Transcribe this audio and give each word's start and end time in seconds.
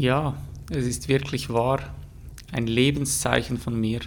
Ja, 0.00 0.40
es 0.70 0.86
ist 0.86 1.08
wirklich 1.08 1.50
wahr, 1.50 1.80
ein 2.52 2.68
Lebenszeichen 2.68 3.58
von 3.58 3.80
mir. 3.80 3.98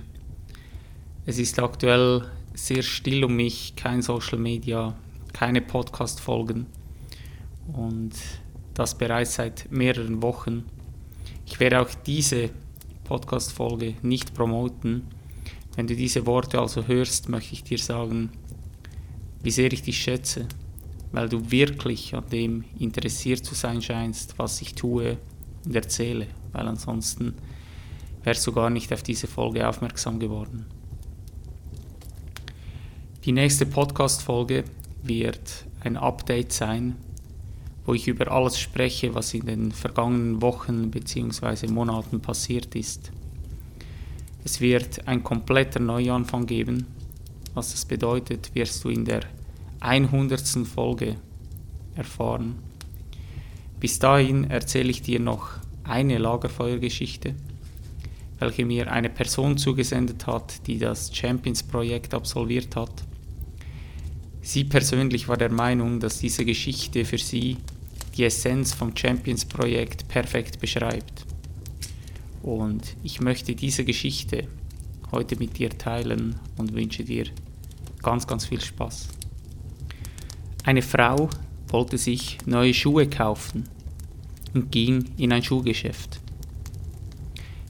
Es 1.25 1.37
ist 1.37 1.59
aktuell 1.59 2.23
sehr 2.53 2.81
still 2.81 3.25
um 3.25 3.35
mich, 3.35 3.75
kein 3.75 4.01
Social 4.01 4.39
Media, 4.39 4.95
keine 5.33 5.59
Podcast-Folgen 5.59 6.67
und 7.73 8.13
das 8.73 8.97
bereits 8.97 9.35
seit 9.35 9.69
mehreren 9.69 10.21
Wochen. 10.21 10.63
Ich 11.45 11.59
werde 11.59 11.81
auch 11.81 11.93
diese 12.05 12.51
Podcast-Folge 13.03 13.95
nicht 14.01 14.33
promoten. 14.33 15.07
Wenn 15.75 15.87
du 15.87 15.95
diese 15.97 16.25
Worte 16.25 16.61
also 16.61 16.87
hörst, 16.87 17.27
möchte 17.27 17.53
ich 17.53 17.65
dir 17.65 17.79
sagen, 17.79 18.29
wie 19.43 19.51
sehr 19.51 19.73
ich 19.73 19.81
dich 19.81 20.01
schätze, 20.01 20.47
weil 21.11 21.27
du 21.27 21.51
wirklich 21.51 22.15
an 22.15 22.29
dem 22.31 22.63
interessiert 22.79 23.43
zu 23.43 23.55
sein 23.55 23.81
scheinst, 23.81 24.39
was 24.39 24.61
ich 24.61 24.73
tue 24.73 25.17
und 25.65 25.75
erzähle, 25.75 26.27
weil 26.51 26.67
ansonsten 26.67 27.33
wärst 28.23 28.45
du 28.47 28.51
gar 28.51 28.69
nicht 28.69 28.91
auf 28.93 29.03
diese 29.03 29.27
Folge 29.27 29.67
aufmerksam 29.67 30.19
geworden. 30.19 30.65
Die 33.25 33.31
nächste 33.31 33.65
Podcast-Folge 33.65 34.63
wird 35.03 35.65
ein 35.81 35.97
Update 35.97 36.51
sein, 36.51 36.95
wo 37.85 37.93
ich 37.93 38.07
über 38.07 38.31
alles 38.31 38.59
spreche, 38.59 39.13
was 39.15 39.33
in 39.33 39.45
den 39.45 39.71
vergangenen 39.71 40.41
Wochen 40.41 40.91
bzw. 40.91 41.67
Monaten 41.67 42.19
passiert 42.19 42.75
ist. 42.75 43.11
Es 44.43 44.59
wird 44.59 45.07
ein 45.07 45.23
kompletter 45.23 45.79
Neuanfang 45.79 46.45
geben. 46.45 46.87
Was 47.53 47.71
das 47.71 47.85
bedeutet, 47.85 48.55
wirst 48.55 48.83
du 48.83 48.89
in 48.89 49.05
der 49.05 49.21
100. 49.81 50.41
Folge 50.65 51.17
erfahren. 51.95 52.70
Bis 53.81 53.97
dahin 53.97 54.49
erzähle 54.49 54.91
ich 54.91 55.01
dir 55.01 55.19
noch 55.19 55.49
eine 55.83 56.19
Lagerfeuergeschichte, 56.19 57.33
welche 58.37 58.63
mir 58.63 58.91
eine 58.91 59.09
Person 59.09 59.57
zugesendet 59.57 60.27
hat, 60.27 60.67
die 60.67 60.77
das 60.77 61.13
Champions-Projekt 61.13 62.13
absolviert 62.13 62.75
hat. 62.75 63.03
Sie 64.43 64.65
persönlich 64.65 65.27
war 65.27 65.37
der 65.37 65.51
Meinung, 65.51 65.99
dass 65.99 66.19
diese 66.19 66.45
Geschichte 66.45 67.05
für 67.05 67.17
sie 67.17 67.57
die 68.15 68.25
Essenz 68.25 68.71
vom 68.71 68.95
Champions-Projekt 68.95 70.07
perfekt 70.07 70.59
beschreibt. 70.59 71.25
Und 72.43 72.95
ich 73.01 73.19
möchte 73.19 73.55
diese 73.55 73.83
Geschichte 73.83 74.47
heute 75.11 75.37
mit 75.37 75.57
dir 75.57 75.71
teilen 75.71 76.39
und 76.55 76.73
wünsche 76.75 77.03
dir 77.03 77.25
ganz, 78.03 78.27
ganz 78.27 78.45
viel 78.45 78.61
Spaß. 78.61 79.07
Eine 80.65 80.83
Frau 80.83 81.29
wollte 81.71 81.97
sich 81.97 82.37
neue 82.45 82.73
Schuhe 82.73 83.07
kaufen 83.09 83.67
und 84.53 84.71
ging 84.71 85.05
in 85.17 85.31
ein 85.31 85.43
Schuhgeschäft. 85.43 86.19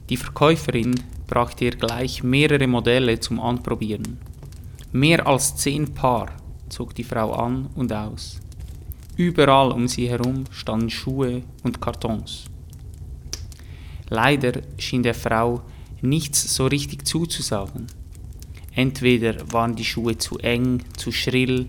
Die 0.08 0.16
Verkäuferin 0.16 1.00
brachte 1.26 1.64
ihr 1.64 1.70
gleich 1.70 2.22
mehrere 2.22 2.66
Modelle 2.66 3.18
zum 3.20 3.40
Anprobieren. 3.40 4.18
Mehr 4.92 5.26
als 5.26 5.56
zehn 5.56 5.94
Paar 5.94 6.32
zog 6.68 6.94
die 6.94 7.04
Frau 7.04 7.32
an 7.32 7.70
und 7.74 7.92
aus. 7.92 8.40
Überall 9.16 9.72
um 9.72 9.88
sie 9.88 10.08
herum 10.08 10.44
standen 10.50 10.90
Schuhe 10.90 11.42
und 11.62 11.80
Kartons. 11.80 12.44
Leider 14.08 14.60
schien 14.76 15.02
der 15.02 15.14
Frau 15.14 15.62
nichts 16.02 16.54
so 16.54 16.66
richtig 16.66 17.06
zuzusagen. 17.06 17.86
Entweder 18.74 19.50
waren 19.52 19.76
die 19.76 19.84
Schuhe 19.84 20.18
zu 20.18 20.38
eng, 20.38 20.82
zu 20.96 21.12
schrill 21.12 21.68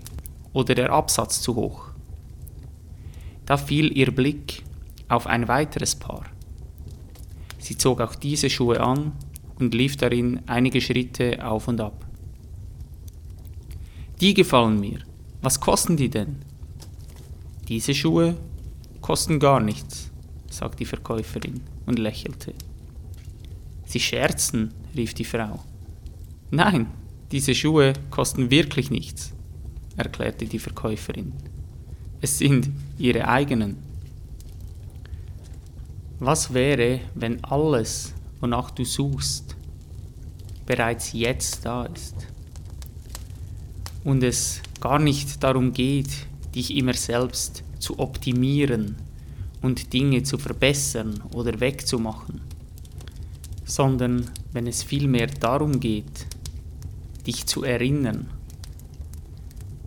oder 0.51 0.75
der 0.75 0.91
Absatz 0.91 1.41
zu 1.41 1.55
hoch. 1.55 1.92
Da 3.45 3.57
fiel 3.57 3.95
ihr 3.97 4.11
Blick 4.11 4.63
auf 5.09 5.27
ein 5.27 5.47
weiteres 5.47 5.95
Paar. 5.95 6.25
Sie 7.59 7.77
zog 7.77 8.01
auch 8.01 8.15
diese 8.15 8.49
Schuhe 8.49 8.79
an 8.79 9.13
und 9.59 9.73
lief 9.73 9.97
darin 9.97 10.41
einige 10.47 10.81
Schritte 10.81 11.45
auf 11.45 11.67
und 11.67 11.79
ab. 11.79 12.05
Die 14.21 14.33
gefallen 14.33 14.79
mir. 14.79 14.99
Was 15.41 15.59
kosten 15.59 15.97
die 15.97 16.09
denn? 16.09 16.37
Diese 17.67 17.93
Schuhe 17.93 18.37
kosten 19.01 19.39
gar 19.39 19.59
nichts, 19.59 20.11
sagte 20.49 20.77
die 20.77 20.85
Verkäuferin 20.85 21.61
und 21.85 21.99
lächelte. 21.99 22.53
Sie 23.85 23.99
scherzen, 23.99 24.73
rief 24.95 25.13
die 25.13 25.25
Frau. 25.25 25.59
Nein, 26.51 26.87
diese 27.31 27.55
Schuhe 27.55 27.93
kosten 28.09 28.51
wirklich 28.51 28.91
nichts, 28.91 29.33
erklärte 29.97 30.45
die 30.45 30.59
Verkäuferin. 30.59 31.33
Es 32.21 32.37
sind 32.37 32.69
ihre 32.97 33.27
eigenen. 33.27 33.77
Was 36.19 36.53
wäre, 36.53 37.01
wenn 37.15 37.43
alles, 37.43 38.13
wonach 38.39 38.71
du 38.71 38.85
suchst, 38.85 39.55
bereits 40.65 41.13
jetzt 41.13 41.65
da 41.65 41.85
ist? 41.85 42.15
Und 44.03 44.23
es 44.23 44.61
gar 44.79 44.99
nicht 44.99 45.43
darum 45.43 45.73
geht, 45.73 46.11
dich 46.55 46.75
immer 46.75 46.93
selbst 46.93 47.63
zu 47.79 47.99
optimieren 47.99 48.95
und 49.61 49.93
Dinge 49.93 50.23
zu 50.23 50.37
verbessern 50.37 51.21
oder 51.33 51.59
wegzumachen, 51.59 52.41
sondern 53.65 54.29
wenn 54.51 54.67
es 54.67 54.83
vielmehr 54.83 55.27
darum 55.27 55.79
geht, 55.79 56.27
dich 57.25 57.45
zu 57.47 57.63
erinnern, 57.63 58.29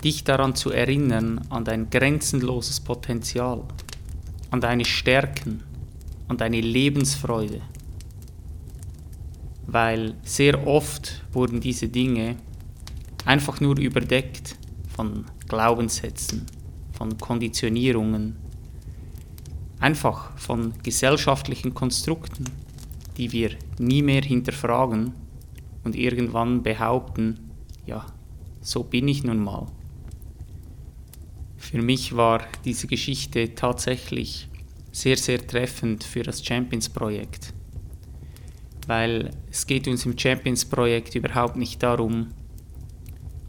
dich 0.03 0.25
daran 0.25 0.55
zu 0.55 0.71
erinnern 0.71 1.41
an 1.51 1.65
dein 1.65 1.91
grenzenloses 1.91 2.81
Potenzial, 2.81 3.65
an 4.51 4.61
deine 4.61 4.85
Stärken, 4.85 5.63
an 6.29 6.37
deine 6.37 6.61
Lebensfreude. 6.61 7.61
Weil 9.67 10.15
sehr 10.23 10.67
oft 10.67 11.25
wurden 11.33 11.61
diese 11.61 11.89
Dinge 11.89 12.37
einfach 13.25 13.61
nur 13.61 13.79
überdeckt 13.79 14.57
von 14.95 15.25
Glaubenssätzen, 15.49 16.47
von 16.93 17.19
Konditionierungen, 17.19 18.37
einfach 19.81 20.37
von 20.39 20.73
gesellschaftlichen 20.83 21.75
Konstrukten, 21.75 22.45
die 23.17 23.33
wir 23.33 23.51
nie 23.79 24.03
mehr 24.03 24.23
hinterfragen 24.23 25.13
und 25.85 25.97
irgendwann 25.97 26.63
behaupten, 26.63 27.51
ja, 27.87 28.07
so 28.61 28.83
bin 28.83 29.09
ich 29.09 29.25
nun 29.25 29.39
mal. 29.39 29.67
Für 31.69 31.83
mich 31.83 32.15
war 32.15 32.47
diese 32.65 32.87
Geschichte 32.87 33.57
tatsächlich 33.57 34.49
sehr, 34.93 35.17
sehr 35.17 35.45
treffend 35.45 36.05
für 36.05 36.23
das 36.23 36.47
Champions-Projekt, 36.47 37.53
weil 38.87 39.33
es 39.51 39.67
geht 39.67 39.89
uns 39.89 40.07
im 40.07 40.17
Champions-Projekt 40.17 41.17
überhaupt 41.17 41.57
nicht 41.57 41.83
darum, 41.83 42.29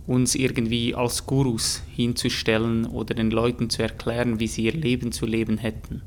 uns 0.07 0.33
irgendwie 0.33 0.95
als 0.95 1.27
Gurus 1.27 1.83
hinzustellen 1.95 2.88
oder 2.88 3.13
den 3.13 3.29
Leuten 3.29 3.69
zu 3.69 3.83
erklären, 3.83 4.39
wie 4.39 4.47
sie 4.47 4.63
ihr 4.63 4.73
Leben 4.73 5.11
zu 5.11 5.27
leben 5.27 5.59
hätten. 5.59 6.01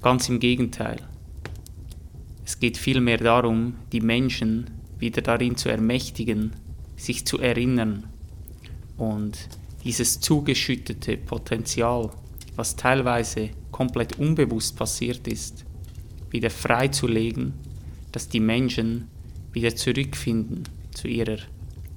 Ganz 0.00 0.28
im 0.28 0.38
Gegenteil. 0.38 1.00
Es 2.44 2.60
geht 2.60 2.76
vielmehr 2.76 3.18
darum, 3.18 3.74
die 3.90 4.00
Menschen 4.00 4.70
wieder 5.00 5.20
darin 5.20 5.56
zu 5.56 5.68
ermächtigen, 5.68 6.52
sich 6.94 7.26
zu 7.26 7.40
erinnern 7.40 8.04
und 8.96 9.48
dieses 9.84 10.20
zugeschüttete 10.20 11.16
Potenzial, 11.16 12.10
was 12.56 12.76
teilweise 12.76 13.50
komplett 13.70 14.18
unbewusst 14.18 14.76
passiert 14.76 15.26
ist, 15.28 15.64
wieder 16.30 16.50
freizulegen, 16.50 17.54
dass 18.12 18.28
die 18.28 18.40
Menschen 18.40 19.08
wieder 19.52 19.74
zurückfinden 19.74 20.64
zu 20.92 21.08
ihrer 21.08 21.38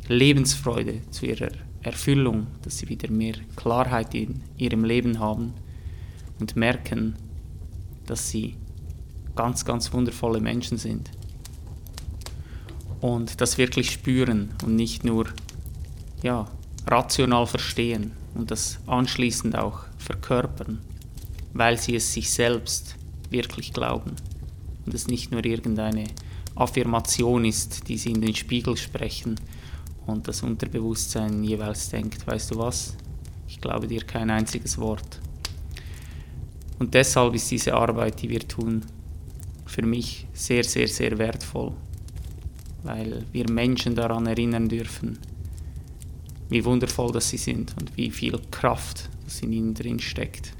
Lebensfreude, 0.08 1.02
zu 1.10 1.26
ihrer 1.26 1.52
Erfüllung, 1.82 2.48
dass 2.62 2.78
sie 2.78 2.90
wieder 2.90 3.10
mehr 3.10 3.36
Klarheit 3.56 4.14
in 4.14 4.42
ihrem 4.58 4.84
Leben 4.84 5.20
haben 5.20 5.54
und 6.40 6.56
merken, 6.56 7.16
dass 8.06 8.30
sie 8.30 8.56
ganz, 9.36 9.66
ganz 9.66 9.92
wundervolle 9.94 10.40
Menschen 10.40 10.78
sind. 10.78 11.10
Und 13.00 13.42
das 13.42 13.58
wirklich 13.58 13.92
spüren 13.92 14.50
und 14.64 14.76
nicht 14.76 15.04
nur 15.04 15.28
ja, 16.22 16.48
rational 16.88 17.46
verstehen 17.46 18.12
und 18.34 18.52
das 18.52 18.80
anschließend 18.88 19.58
auch 19.58 19.82
verkörpern, 19.98 20.80
weil 21.54 21.78
sie 21.78 21.96
es 21.96 22.14
sich 22.14 22.30
selbst 22.30 22.96
wirklich 23.30 23.74
glauben 23.74 24.16
und 24.86 24.94
es 24.94 25.08
nicht 25.08 25.32
nur 25.32 25.46
irgendeine 25.46 26.06
Affirmation 26.56 27.46
ist, 27.46 27.88
die 27.88 27.98
sie 27.98 28.12
in 28.12 28.22
den 28.22 28.36
Spiegel 28.36 28.76
sprechen, 28.78 29.40
und 30.06 30.28
das 30.28 30.44
Unterbewusstsein 30.44 31.44
jeweils 31.44 31.90
denkt, 31.90 32.26
weißt 32.26 32.52
du 32.52 32.58
was, 32.58 32.96
ich 33.48 33.62
glaube 33.62 33.88
dir 33.88 34.02
kein 34.04 34.30
einziges 34.30 34.78
Wort. 34.78 35.22
Und 36.80 36.94
deshalb 36.94 37.36
ist 37.36 37.52
diese 37.52 37.74
Arbeit, 37.74 38.22
die 38.22 38.30
wir 38.30 38.48
tun, 38.48 38.82
für 39.66 39.84
mich 39.84 40.28
sehr, 40.34 40.64
sehr, 40.64 40.88
sehr 40.88 41.18
wertvoll, 41.18 41.74
weil 42.84 43.24
wir 43.32 43.50
Menschen 43.50 43.96
daran 43.96 44.26
erinnern 44.26 44.68
dürfen, 44.68 45.20
wie 46.52 46.66
wundervoll 46.66 47.14
das 47.14 47.30
sie 47.30 47.38
sind 47.38 47.74
und 47.80 47.96
wie 47.96 48.12
viel 48.12 48.38
Kraft 48.52 49.10
das 49.24 49.42
in 49.42 49.54
ihnen 49.54 49.74
drin 49.74 50.00
steckt. 50.00 50.54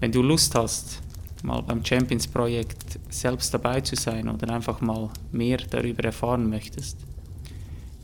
Wenn 0.00 0.10
du 0.10 0.22
Lust 0.22 0.54
hast, 0.54 1.02
mal 1.42 1.62
beim 1.62 1.84
Champions 1.84 2.26
Projekt 2.26 2.98
selbst 3.10 3.52
dabei 3.52 3.82
zu 3.82 3.96
sein 3.96 4.28
oder 4.28 4.52
einfach 4.54 4.80
mal 4.80 5.10
mehr 5.32 5.58
darüber 5.58 6.02
erfahren 6.04 6.48
möchtest, 6.48 6.96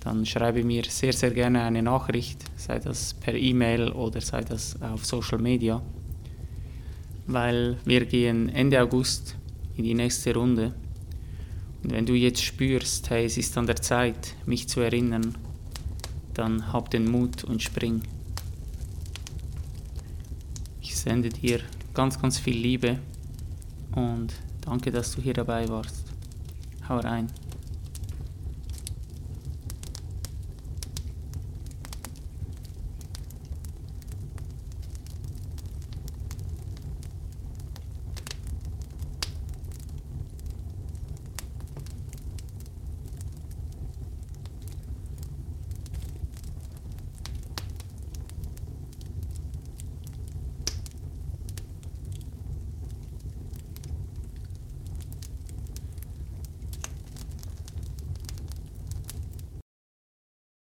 dann 0.01 0.27
schreibe 0.27 0.63
mir 0.63 0.85
sehr, 0.85 1.15
sehr 1.15 1.31
gerne 1.31 1.63
eine 1.63 1.83
Nachricht, 1.83 2.45
sei 2.57 2.79
das 2.79 3.15
per 3.15 3.35
E-Mail 3.35 3.91
oder 3.91 4.21
sei 4.21 4.43
das 4.43 4.81
auf 4.83 5.07
Social 5.07 5.39
Media, 5.39 5.81
weil 7.27 7.79
wir 7.87 8.05
gehen 8.05 8.51
Ende 8.51 8.83
August 8.83 9.35
in 9.79 9.85
die 9.85 9.95
nächste 9.95 10.35
Runde. 10.35 10.75
Und 11.83 11.93
wenn 11.93 12.05
du 12.05 12.13
jetzt 12.13 12.43
spürst, 12.43 13.09
hey, 13.09 13.25
es 13.25 13.39
ist 13.39 13.57
an 13.57 13.67
der 13.67 13.77
Zeit, 13.77 14.35
mich 14.45 14.69
zu 14.69 14.81
erinnern, 14.81 15.35
dann 16.39 16.73
hab 16.73 16.91
den 16.91 17.11
Mut 17.11 17.45
und 17.45 17.63
spring. 17.63 18.03
Ich 20.81 20.97
sende 20.97 21.29
dir 21.29 21.61
ganz, 21.95 22.21
ganz 22.21 22.39
viel 22.39 22.57
Liebe 22.57 22.99
und 23.95 24.33
danke, 24.61 24.91
dass 24.91 25.15
du 25.15 25.23
hier 25.23 25.35
dabei 25.35 25.69
warst. 25.69 26.05
Hau 26.89 26.99
rein. 26.99 27.29